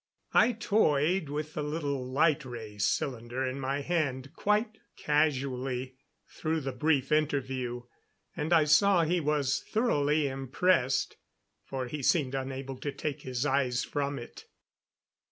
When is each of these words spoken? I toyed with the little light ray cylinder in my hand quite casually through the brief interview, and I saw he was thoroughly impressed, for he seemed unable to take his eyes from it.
I 0.33 0.53
toyed 0.53 1.29
with 1.29 1.53
the 1.53 1.61
little 1.61 2.03
light 2.03 2.43
ray 2.43 2.79
cylinder 2.79 3.45
in 3.45 3.59
my 3.59 3.81
hand 3.81 4.33
quite 4.33 4.79
casually 4.97 5.97
through 6.27 6.61
the 6.61 6.71
brief 6.71 7.11
interview, 7.11 7.83
and 8.35 8.51
I 8.51 8.63
saw 8.63 9.03
he 9.03 9.19
was 9.19 9.59
thoroughly 9.59 10.27
impressed, 10.27 11.17
for 11.63 11.85
he 11.85 12.01
seemed 12.01 12.33
unable 12.33 12.77
to 12.77 12.91
take 12.91 13.21
his 13.21 13.45
eyes 13.45 13.83
from 13.83 14.17
it. 14.17 14.45